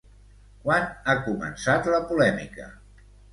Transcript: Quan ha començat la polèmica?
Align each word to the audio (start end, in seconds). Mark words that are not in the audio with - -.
Quan 0.61 0.87
ha 1.11 1.15
començat 1.27 1.91
la 1.97 2.01
polèmica? 2.13 2.67